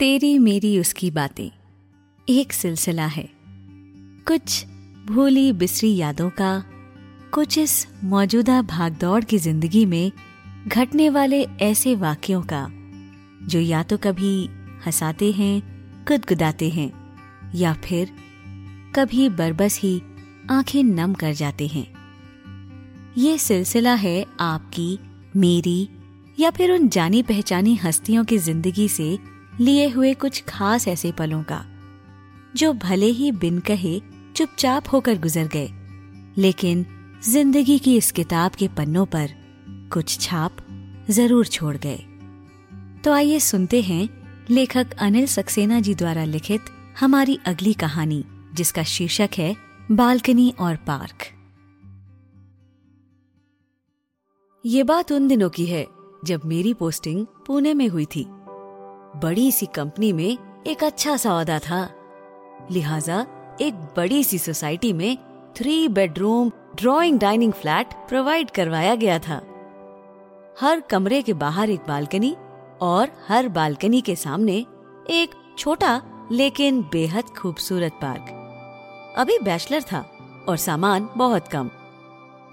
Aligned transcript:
तेरी 0.00 0.38
मेरी 0.38 0.78
उसकी 0.78 1.10
बातें। 1.10 1.50
एक 2.28 2.52
सिलसिला 2.52 3.06
है। 3.06 3.28
कुछ 4.28 4.66
भूली 5.06 5.52
बिसरी 5.52 5.96
यादों 5.96 6.30
का, 6.30 6.64
कुछ 7.32 7.58
इस 7.58 7.86
मौजूदा 8.04 8.62
भागदौड़ 8.62 9.24
की 9.24 9.38
ज़िंदगी 9.38 9.86
में 9.86 10.12
घटने 10.68 11.08
वाले 11.10 11.42
ऐसे 11.42 11.94
वाक्यों 11.94 12.42
का, 12.42 12.68
जो 13.42 13.60
या 13.60 13.82
तो 13.82 13.96
कभी 13.96 14.48
हंसाते 14.86 15.32
हैं, 15.32 15.62
गुदगुदाते 16.08 16.70
हैं, 16.70 16.92
या 17.54 17.72
फिर 17.74 18.10
कभी 18.94 19.28
बरबस 19.28 19.78
ही 19.80 20.02
आँखें 20.50 20.84
नम 20.84 21.14
कर 21.14 21.32
जाते 21.32 21.66
हैं। 21.66 21.86
ये 23.18 23.38
सिलसिला 23.38 23.94
है 23.94 24.26
आपकी, 24.40 24.98
मेरी, 25.36 25.88
या 26.40 26.50
फिर 26.50 26.72
उन 26.72 26.88
जानी 26.88 27.22
पहचानी 27.22 27.74
हस्तियों 27.74 28.24
की 28.24 28.38
ज़िंदगी 28.38 28.88
से 28.88 29.35
लिए 29.60 29.88
हुए 29.88 30.12
कुछ 30.14 30.42
खास 30.48 30.86
ऐसे 30.88 31.12
पलों 31.12 31.42
का, 31.42 31.64
जो 32.56 32.72
भले 32.72 33.06
ही 33.06 33.30
बिन 33.34 33.58
कहे 33.58 34.00
चुपचाप 34.36 34.92
होकर 34.92 35.18
गुजर 35.18 35.46
गए, 35.46 35.68
लेकिन 36.38 36.84
ज़िंदगी 37.24 37.78
की 37.78 37.96
इस 37.96 38.10
किताब 38.12 38.52
के 38.52 38.68
पन्नों 38.68 39.06
पर 39.06 39.30
कुछ 39.92 40.18
छाप 40.20 40.56
ज़रूर 41.10 41.46
छोड़ 41.46 41.76
गए। 41.76 41.98
तो 43.04 43.12
आइए 43.12 43.38
सुनते 43.40 43.80
हैं 43.82 44.08
लेखक 44.50 44.92
अनिल 44.98 45.26
सक्सेना 45.26 45.80
जी 45.80 45.94
द्वारा 45.94 46.24
लिखित 46.24 46.64
हमारी 47.00 47.38
अगली 47.46 47.72
कहानी, 47.72 48.24
जिसका 48.54 48.82
शीर्षक 48.82 49.30
है 49.38 49.54
बालकनी 49.92 50.52
और 50.60 50.76
पार्क। 50.76 51.32
ये 54.64 54.82
बात 54.82 55.12
उन 55.12 55.28
दिनों 55.28 55.48
की 55.50 55.66
है, 55.66 55.86
जब 56.24 56.44
मेरी 56.44 56.74
पोस्टिंग 56.74 57.26
पुणे 57.46 57.74
में 57.74 57.88
हुई 57.88 58.04
थी। 58.06 58.26
बड़ी 59.22 59.50
सी 59.52 59.66
कंपनी 59.66 60.12
में 60.12 60.36
एक 60.66 60.82
अच्छा 60.84 61.16
सौदा 61.16 61.58
था। 61.58 61.88
लिहाजा 62.70 63.24
एक 63.60 63.74
बड़ी 63.96 64.22
सी 64.24 64.38
सोसाइटी 64.38 64.92
में 64.92 65.16
three 65.56 65.76
bedroom 65.88 66.50
drawing 66.76 67.18
dining 67.20 67.52
flat 67.52 67.94
provide 68.08 68.50
करवाया 68.50 68.94
गया 68.94 69.18
था। 69.18 69.40
हर 70.60 70.80
कमरे 70.80 71.22
के 71.22 71.32
बाहर 71.34 71.70
एक 71.70 71.86
बालकनी 71.88 72.34
और 72.82 73.10
हर 73.28 73.48
बालकनी 73.48 74.00
के 74.00 74.16
सामने 74.16 74.64
एक 75.10 75.34
छोटा 75.58 76.00
लेकिन 76.32 76.82
बेहद 76.92 77.34
खूबसूरत 77.38 77.98
पार्क। 78.02 78.32
अभी 79.18 79.38
बैचलर 79.38 79.82
था 79.82 80.04
और 80.48 80.56
सामान 80.58 81.08
बहुत 81.16 81.48
कम। 81.48 81.70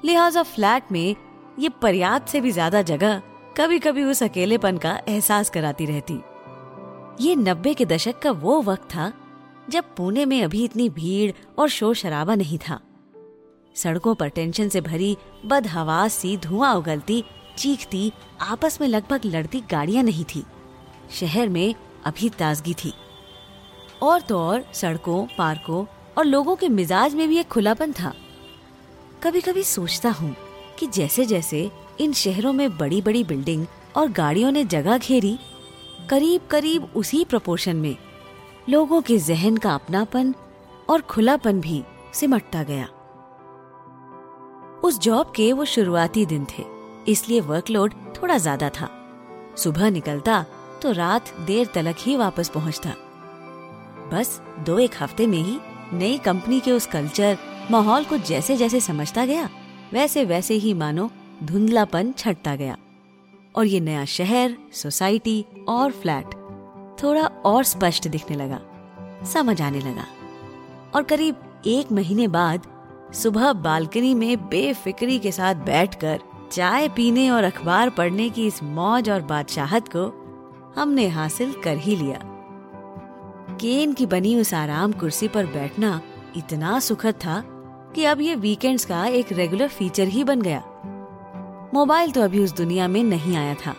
लिहाजा 0.06 0.44
फ्लैट 0.44 0.92
में 0.92 1.16
ये 1.60 1.70
पर्याप्त 1.82 2.28
से 2.28 2.42
भी 2.42 2.52
ज़्यादा 2.52 2.82
जगह 2.84 3.22
कभी 3.58 3.80
कभी 3.80 4.04
उस 4.04 4.24
अकेलेपन 4.24 4.78
का 4.78 5.00
एहसास 5.08 5.50
कराती 5.50 5.86
रहती। 5.86 6.22
ये 7.22 7.36
नब्बे 7.36 7.74
के 7.74 7.86
दशक 7.86 8.20
का 8.20 8.32
वो 8.32 8.62
वक्त 8.62 8.84
था 8.84 9.12
जब 9.70 9.84
पुणे 9.96 10.26
में 10.26 10.44
अभी 10.44 10.64
इतनी 10.64 10.90
भीड़ 10.90 11.32
और 11.60 11.70
शोर 11.70 11.96
शराबा 11.96 12.36
नहीं 12.36 12.58
था। 12.58 12.80
सड़कों 13.76 14.16
पर 14.16 14.28
टेंशन 14.28 14.70
से 14.70 14.82
भरी, 14.82 15.18
बदहवास 15.46 16.14
सी 16.14 16.38
धुआँ 16.38 16.74
उगलती, 16.76 17.24
चीखती, 17.58 18.12
आपस 18.42 18.82
में 18.82 18.88
लगभग 18.88 19.22
लड़ती 19.26 19.62
गाड़ियाँ 19.72 20.04
नहीं 20.04 20.26
थी। 20.36 20.44
शहर 21.12 21.50
में 21.50 21.76
अभी 22.06 22.30
ताजगी 22.30 22.74
थी। 22.74 22.94
और 24.02 24.22
तो 24.22 24.40
और 24.40 24.66
सड़कों, 24.74 25.26
पार्कों 25.38 25.86
और 26.18 26.26
लोगों 26.26 26.56
के 26.56 26.70
मिजाज 26.70 27.16
में 27.16 27.28
भी 27.30 27.38
एक 27.38 27.48
खुलापन 27.48 27.92
था। 27.92 28.14
कभी 29.24 29.42
कभी 29.42 29.64
सोचता 29.64 30.10
हूँ 30.12 30.36
कि 30.80 30.88
जैसे 30.88 31.26
जैसे 31.26 31.72
इन 32.00 32.14
शहरों 32.14 32.54
में 32.54 32.78
बड़ी 32.78 33.02
बड़ी 33.02 33.24
बिल्डिंग 33.24 33.66
और 33.96 34.12
गाड़ियों 34.12 34.52
ने 34.52 34.66
जगह 34.66 34.98
घेरी 34.98 35.40
करीब 36.10 36.42
करीब 36.52 36.88
उसी 36.96 37.24
प्रपोर्शन 37.26 37.76
में 37.76 37.96
लोगों 38.70 39.02
के 39.02 39.18
जहन 39.20 39.58
का 39.58 39.74
अपनापन 39.76 40.34
और 40.90 41.02
खुलापन 41.02 41.60
भी 41.62 41.84
सिमटता 42.14 42.64
गया। 42.64 42.88
उस 44.84 45.00
जॉब 45.00 45.32
के 45.36 45.52
वो 45.54 45.66
शुरुआती 45.66 46.26
दिन 46.26 46.46
थे, 46.48 46.64
इसलिए 47.08 47.40
वर्कलोड 47.42 47.94
थोड़ा 48.16 48.38
ज़्यादा 48.38 48.70
था। 48.70 48.90
सुबह 49.58 49.90
निकलता 49.90 50.46
तो 50.82 50.92
रात 50.92 51.34
देर 51.48 51.70
तलक 51.74 51.96
ही 52.00 52.16
वापस 52.18 52.50
पहुँचता। 52.50 52.94
बस 54.14 54.40
दो 54.66 54.78
एक 54.80 55.02
हफ़्ते 55.02 55.28
में 55.28 55.38
ही 55.40 55.60
नई 55.94 56.18
कंपनी 56.18 56.60
के 56.60 56.72
उस 56.72 56.88
कल्चर 56.88 57.38
माहौल 57.72 58.04
को 58.04 58.18
जैसे 58.20 58.58
जैसे 58.58 58.80
समझता 58.82 59.26
गया 59.26 59.50
वैसे 59.94 60.26
वैसे 60.26 60.54
ही 60.56 60.74
मानो 60.74 61.10
धुंधलापन 61.44 62.12
छटता 62.12 62.56
गया। 62.56 62.78
और 63.56 63.66
ये 63.66 63.80
नया 63.80 64.06
शहर, 64.06 64.56
सोसाइटी 64.74 65.46
और 65.70 65.92
फ्लैट 65.92 66.34
थोड़ा 67.04 67.26
और 67.46 67.64
स्पष्ट 67.64 68.08
दिखने 68.08 68.38
लगा, 68.38 68.60
समझ 69.34 69.62
आने 69.62 69.80
लगा। 69.80 70.06
और 70.96 71.04
करीब 71.04 71.36
एक 71.66 71.92
महीने 71.92 72.28
बाद 72.28 72.68
सुबह 73.14 73.54
बालकनी 73.54 74.14
में 74.14 74.50
बेफिक्री 74.50 75.20
के 75.20 75.32
साथ 75.32 75.56
बैठकर 75.56 76.20
चाय 76.52 76.90
पीने 76.90 77.30
और 77.30 77.44
अखबार 77.44 77.90
पढ़ने 77.90 78.30
की 78.30 78.46
इस 78.48 78.62
मौज 78.64 79.10
और 79.10 79.22
बादशाहत 79.22 79.88
को 79.88 80.06
हमने 80.76 81.08
हासिल 81.08 81.54
कर 81.64 81.78
ही 81.78 81.96
लिया। 81.96 82.20
केन 83.62 83.94
की 83.94 84.06
बनी 84.06 84.36
उस 84.36 84.54
आराम 84.54 84.92
कुर्सी 84.92 85.28
पर 85.28 85.46
बैठना 85.46 86.02
इतना 86.38 86.80
सुखद 86.80 87.16
था 87.16 87.42
कि 87.96 88.06
अब 88.06 88.22
ये 88.22 88.36
वीकेंड्स 88.36 88.86
का 88.86 89.06
एक 89.06 89.32
रेगुलर 89.32 89.68
फीचर 89.68 90.08
ही 90.08 90.24
बन 90.24 90.42
गया। 90.42 90.64
मोबाइल 91.74 92.12
तो 92.12 92.22
अभी 92.22 92.44
उस 92.44 92.52
दुनिया 92.52 92.88
में 92.88 93.04
नहीं 93.04 93.36
आया 93.38 93.54
था। 93.54 93.76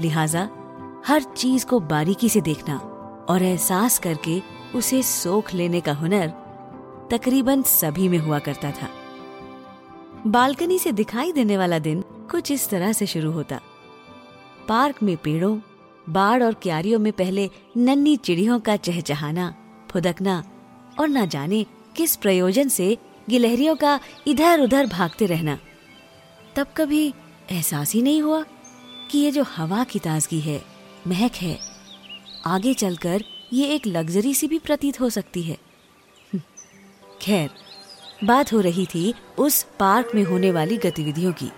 लिहाजा, 0.00 0.48
हर 1.06 1.22
चीज़ 1.22 1.66
को 1.66 1.80
बारीकी 1.80 2.28
से 2.28 2.40
देखना 2.40 2.76
और 3.28 3.42
एहसास 3.42 3.98
करके 3.98 4.42
उसे 4.74 5.02
सोख 5.02 5.54
लेने 5.54 5.80
का 5.80 5.92
हुनर 5.92 6.28
तकरीबन 7.10 7.62
सभी 7.62 8.08
में 8.08 8.18
हुआ 8.18 8.38
करता 8.38 8.70
था। 8.70 8.88
बालकनी 10.26 10.78
से 10.78 10.92
दिखाई 10.92 11.32
देने 11.32 11.56
वाला 11.56 11.78
दिन 11.78 12.04
कुछ 12.30 12.50
इस 12.50 12.68
तरह 12.70 12.92
से 12.92 13.06
शुरू 13.06 13.30
होता। 13.30 13.60
पार्क 14.68 15.02
में 15.02 15.16
पेड़ों, 15.16 15.58
बाढ़ 16.08 16.42
और 16.42 16.54
क्यारियों 16.54 16.98
में 16.98 17.12
पहले 17.12 17.50
नन्ही 17.76 18.16
चिड़ियों 18.16 18.60
का 18.60 18.76
चहचहाना, 18.76 19.54
फुदकना 19.90 20.44
और 21.00 21.08
न 21.08 21.26
जाने 21.26 21.66
किस 21.96 22.16
प्रयोजन 22.16 22.68
से 22.68 22.96
गिलहरियों 23.28 23.76
का 23.76 24.00
इधर 24.26 24.60
उधर 24.60 24.86
भागते 24.86 25.26
रहना। 25.26 25.58
तब 26.56 26.66
कभी 26.76 27.14
एहसास 27.52 27.92
ही 27.92 28.02
नहीं 28.02 28.20
हुआ 28.22 28.44
कि 29.10 29.18
ये 29.18 29.30
जो 29.30 29.42
हवा 29.42 29.84
की 29.84 29.98
ताजगी 29.98 30.40
है 30.40 30.62
महक 31.06 31.34
है। 31.34 31.58
आगे 32.46 32.74
चलकर 32.74 33.24
ये 33.52 33.66
एक 33.66 33.86
लग्जरी 33.86 34.34
सी 34.34 34.46
भी 34.48 34.58
प्रतीत 34.58 35.00
हो 35.00 35.10
सकती 35.10 35.42
है। 35.42 35.54
हम्म, 36.32 36.40
खैर 37.22 37.50
बात 38.24 38.52
हो 38.52 38.60
रही 38.60 38.86
थी 38.86 39.14
उस 39.38 39.62
पार्क 39.80 40.10
में 40.14 40.22
होने 40.24 40.50
वाली 40.50 40.76
गतिविधियों 40.76 41.32
की। 41.32 41.50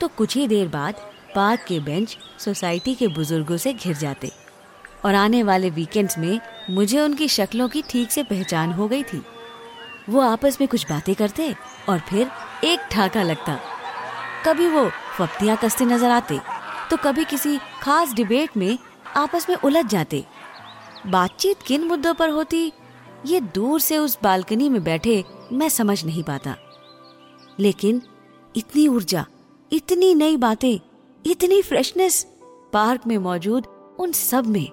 तो 0.00 0.08
कुछ 0.08 0.36
ही 0.36 0.48
देर 0.48 0.68
बाद 0.68 1.00
पार्क 1.34 1.64
के 1.68 1.80
बेंच 1.80 2.18
सोसाइटी 2.38 2.94
के 2.94 3.08
बुज़ुर्गों 3.08 3.56
से 3.56 3.72
घिर 3.72 3.96
जाते 3.96 4.30
और 5.04 5.14
आने 5.14 5.42
वाले 5.42 5.70
वीकेंड्स 5.70 6.18
में 6.18 6.40
मुझे 6.70 7.00
उनकी 7.00 7.28
शक्लों 7.28 7.68
की 7.68 7.82
ठीक 7.82 8.10
से 8.10 8.22
पहचान 8.22 8.72
हो 8.72 8.88
गई 8.88 9.02
थी। 9.02 9.22
वो 10.08 10.20
आपस 10.20 10.58
में 10.60 10.68
कुछ 10.68 10.88
बातें 10.90 11.14
करते 11.14 11.54
और 11.88 11.98
फिर 11.98 12.30
एक 12.64 12.88
ठाका 12.90 13.22
लगता। 13.22 13.60
कभी 14.46 14.66
वो 14.66 14.88
फप्तियाँ 15.16 15.56
कसते 15.56 15.84
नज़र 15.84 16.10
आते 16.10 16.38
तो 16.90 16.96
कभी 16.96 17.24
किसी 17.24 17.58
खास 17.82 18.12
डिबेट 18.14 18.56
में 18.56 18.78
आपस 19.16 19.48
में 19.48 19.56
उलझ 19.56 19.84
जाते। 19.86 20.24
बातचीत 21.06 21.62
किन 21.62 21.84
मुद्दों 21.84 22.14
पर 22.14 22.30
होती, 22.30 22.72
ये 23.26 23.40
दूर 23.54 23.80
से 23.80 23.98
उस 23.98 24.18
बालकनी 24.22 24.68
में 24.68 24.82
बैठे 24.84 25.22
मैं 25.52 25.68
समझ 25.68 26.04
नहीं 26.04 26.22
पाता। 26.22 26.56
लेकिन 27.58 28.00
इतनी 28.54 28.86
ऊर्जा, 28.88 29.24
इतनी 29.72 30.14
नई 30.14 30.36
बातें, 30.36 30.78
इतनी 31.24 31.60
फ्रेशनेस 31.62 32.24
पार्क 32.72 33.06
में 33.06 33.16
मौजूद 33.18 33.66
उन 34.00 34.12
सब 34.12 34.46
में, 34.46 34.68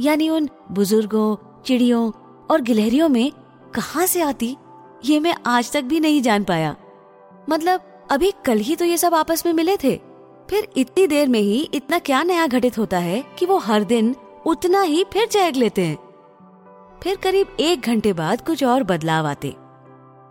यानी 0.00 0.28
उन 0.28 0.48
बुज़ुर्गों, 0.70 1.36
चिड़ियों 1.66 2.10
और 2.50 2.60
गिलहरियों 2.60 3.08
में 3.08 3.30
कहा 3.74 4.06
से 4.06 4.22
आती, 4.22 4.56
ये 5.04 5.20
मैं 5.20 5.34
आज 5.46 5.72
तक 5.72 5.84
भी 5.84 6.00
नहीं 6.00 6.22
जान 6.22 6.44
पाया। 6.44 6.74
मतलब 7.50 7.87
अभी 8.10 8.32
कल 8.46 8.58
ही 8.58 8.74
तो 8.76 8.84
ये 8.84 8.96
सब 8.98 9.14
आपस 9.14 9.44
में 9.46 9.52
मिले 9.52 9.76
थे। 9.76 9.94
फिर 10.50 10.68
इतनी 10.76 11.06
देर 11.06 11.28
में 11.28 11.40
ही 11.40 11.60
इतना 11.74 11.98
क्या 11.98 12.22
नया 12.22 12.46
घटित 12.46 12.78
होता 12.78 12.98
है 12.98 13.22
कि 13.38 13.46
वो 13.46 13.58
हर 13.58 13.84
दिन 13.84 14.14
उतना 14.46 14.80
ही 14.82 15.04
फिर 15.12 15.26
चहक 15.26 15.56
लेते 15.56 15.84
हैं। 15.84 15.96
फिर 17.02 17.16
करीब 17.16 17.56
एक 17.60 17.80
घंटे 17.80 18.12
बाद 18.12 18.46
कुछ 18.46 18.64
और 18.64 18.82
बदलाव 18.82 19.26
आते। 19.26 19.54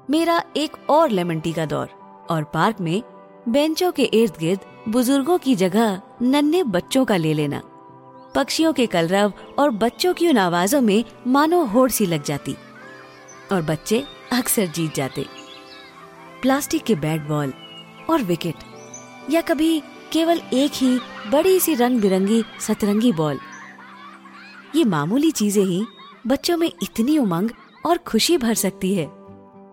मेरा 0.10 0.42
एक 0.58 0.78
और 0.90 1.10
लेमन 1.10 1.40
टी 1.40 1.54
का 1.54 1.66
दौर 1.66 1.90
और 2.30 2.44
पार्क 2.44 2.80
में 2.82 3.02
बेंचों 3.50 3.92
के 3.92 4.04
इर्द 4.04 4.38
गिर्द 4.40 4.66
बुज़ुर्गों 4.90 5.38
की 5.38 5.56
जगह 5.56 6.02
नन्हे 6.22 6.64
बच्चों 6.64 7.06
का 7.06 7.18
ले 7.18 7.34
लेना। 7.34 7.62
पक्षियों 8.36 8.74
के 8.74 8.86
कलरव 8.86 9.34
और 9.60 9.70
बच्चों 9.70 10.14
की 10.14 10.30
उन 10.30 10.38
आवाजों 10.38 10.82
में 10.82 11.04
मानो 11.28 11.64
होड़ 11.66 11.90
सी 11.92 12.06
लग 12.06 12.24
जाती 12.24 12.56
और 13.52 13.62
बच्चे 13.62 14.04
अक्सर 14.34 14.66
जीत 14.66 14.96
जाते। 14.96 15.26
प्लास्टिक 16.42 16.84
के 16.84 16.96
बैट 16.96 17.22
बॉल 17.22 17.54
और 18.10 18.24
विकेट 18.24 18.56
या 19.30 19.42
कभी 19.42 19.84
केवल 20.12 20.42
एक 20.54 20.72
ही 20.74 21.00
बड़ी 21.32 21.60
सी 21.60 21.74
रंग 21.74 22.02
बिरंगी 22.02 22.44
सतरंगी 22.60 23.12
बॉल 23.12 23.40
ये 24.76 24.84
मामूली 24.84 25.32
चीज़ें 25.32 25.64
ही 25.64 25.86
बच्चों 26.28 26.58
में 26.58 26.72
इतनी 26.84 27.18
उमंग 27.18 27.50
और 27.86 27.98
खुशी 27.98 28.38
भर 28.38 28.54
सकती 28.54 28.96
है। 28.96 29.10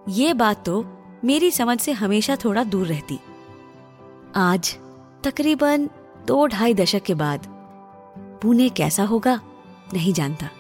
ये 0.09 0.35
बात 0.35 0.65
तो 0.67 0.85
मेरी 1.25 1.51
समझ 1.51 1.81
से 1.81 1.93
हमेशा 1.93 2.37
थोड़ा 2.37 2.65
दूर 2.65 2.87
रहती। 2.87 3.19
आज, 4.37 4.77
तकरीबन 5.25 5.89
दो 6.27 6.47
ढाई 6.47 6.75
दशक 6.75 7.03
के 7.03 7.15
बाद, 7.15 7.47
पुणे 8.43 8.69
कैसा 8.69 9.05
होगा, 9.05 9.41
नहीं 9.95 10.13
जानता। 10.13 10.51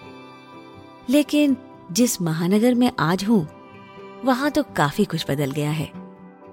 लेकिन 1.10 1.56
जिस 1.92 2.22
महानगर 2.22 2.74
में 2.74 2.90
आज 2.98 3.24
हूँ, 3.24 3.48
वहाँ 4.24 4.50
तो 4.50 4.62
काफ़ी 4.62 5.04
कुछ 5.04 5.30
बदल 5.30 5.50
गया 5.50 5.70
है। 5.70 5.92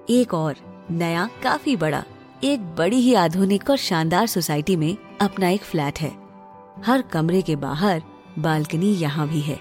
एक 0.10 0.34
और 0.34 0.71
नया, 0.92 1.30
काफ़ी 1.44 1.76
बड़ा, 1.76 2.04
एक 2.44 2.76
बड़ी 2.76 2.98
ही 2.98 3.14
आधुनिक 3.14 3.70
और 3.70 3.78
शानदार 3.78 4.28
सोसाइटी 4.28 4.76
में 4.76 4.98
अपना 5.22 5.50
एक 5.50 5.62
फ्लैट 5.62 6.00
है। 6.00 6.12
हर 6.86 7.02
कमरे 7.02 7.42
के 7.42 7.56
बाहर 7.56 8.04
बालकनी 8.40 8.88
यहाँ 8.88 9.28
भी 9.28 9.42
है। 9.42 9.60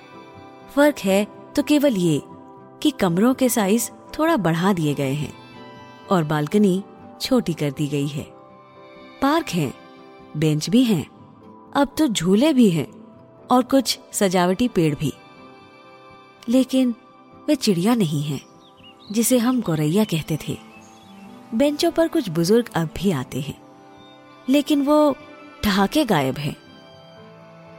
फ़र्क 0.75 0.99
है 0.99 1.27
तो 1.56 1.62
केवल 1.62 1.97
ये 1.97 2.23
कि 2.82 2.91
कमरों 2.91 3.35
के 3.35 3.49
साइज़ 3.49 3.91
थोड़ा 4.19 4.37
बढ़ा 4.37 4.73
दिए 4.73 4.94
गए 4.94 5.12
हैं 5.12 5.32
और 6.11 6.25
बालकनी 6.25 6.82
छोटी 7.21 7.53
कर 7.53 7.71
दी 7.71 7.88
गई 7.88 8.06
है। 8.06 8.25
पार्क 9.23 9.49
है, 9.49 9.73
बेंच 10.37 10.71
भी 10.71 10.83
हैं, 10.85 11.06
अब 11.76 11.94
तो 11.99 12.06
झूले 12.09 12.53
भी 12.53 12.71
हैं 12.71 12.87
और 13.50 13.62
कुछ 13.62 13.99
सजावटी 14.12 14.69
पेड़ 14.69 14.94
भी। 14.94 15.12
लेकिन 16.49 16.94
वे 17.49 17.55
चिड़िया 17.55 17.94
नहीं 17.94 18.23
है, 18.23 18.41
जिसे 19.12 19.38
हम 19.38 19.61
गौरैया 19.61 20.05
कहते 20.05 20.38
थे। 20.49 20.70
बेंचों 21.55 21.91
पर 21.91 22.08
कुछ 22.08 22.29
बुज़ुर्ग 22.29 22.69
अब 22.75 22.88
भी 22.97 23.11
आते 23.11 23.41
हैं। 23.41 23.62
लेकिन 24.49 24.82
वो 24.82 25.17
ठहाके 25.64 26.05
गायब 26.05 26.38
हैं। 26.38 26.56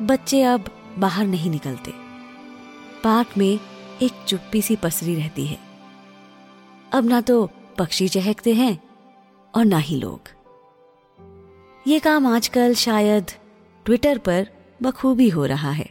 बच्चे 0.06 0.44
अब 0.44 0.66
बाहर 0.98 1.26
नहीं 1.26 1.52
निकलते। 1.52 1.92
पार्क 3.04 3.28
में 3.38 3.60
एक 4.02 4.12
चुप्पी 4.28 4.62
सी 4.62 4.76
पसरी 4.76 5.16
रहती 5.16 5.46
है। 5.46 5.58
अब 6.94 7.06
ना 7.06 7.22
तो 7.22 7.50
पक्षी 7.78 8.08
चहकते 8.08 8.54
हैं 8.54 8.84
और 9.56 9.66
ना 9.66 9.78
ही 9.78 9.96
लोग। 9.96 10.22
ये 11.88 12.00
काम 12.00 12.28
आजकल 12.28 12.76
शायद 12.76 13.26
ट्विटर 13.86 14.18
पर 14.18 14.48
बखूबी 14.84 15.30
हो 15.30 15.46
रहा 15.46 15.72
है। 15.72 15.91